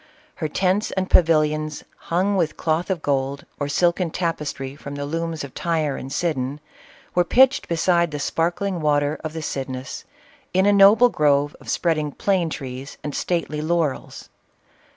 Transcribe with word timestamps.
Her 0.37 0.47
tents 0.47 0.89
and 0.89 1.11
pavilions, 1.11 1.83
hung 1.95 2.35
with 2.35 2.57
cloth 2.57 2.89
of 2.89 3.03
gold, 3.03 3.45
or 3.59 3.69
silken 3.69 4.09
tapestry 4.09 4.75
from 4.75 4.95
the 4.95 5.05
looms 5.05 5.43
of 5.43 5.53
Tyre 5.53 5.95
and 5.95 6.11
Sidon, 6.11 6.59
were 7.13 7.23
pitched 7.23 7.67
beside 7.67 8.09
the 8.09 8.17
sparkling 8.17 8.81
waters 8.81 9.19
of 9.23 9.33
the 9.33 9.43
Cydnus, 9.43 10.05
in 10.55 10.65
a 10.65 10.73
noble 10.73 11.09
grove 11.09 11.55
of 11.61 11.69
spreading 11.69 12.11
plane 12.11 12.49
trees 12.49 12.97
and 13.03 13.13
stately 13.13 13.61
laurels. 13.61 14.27